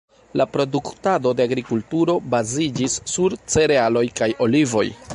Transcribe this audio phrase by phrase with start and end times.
[0.39, 4.87] La produktado de agrikulturo baziĝis sur cerealoj kaj olivoj.